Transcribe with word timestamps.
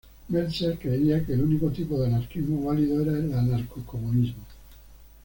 Meltzer 0.31 0.79
creía 0.79 1.23
que 1.23 1.33
el 1.33 1.43
único 1.43 1.69
tipo 1.69 1.99
de 1.99 2.07
anarquismo 2.07 2.65
válido 2.65 3.03
era 3.03 3.11
el 3.19 3.31
anarcocomunismo. 3.35 4.43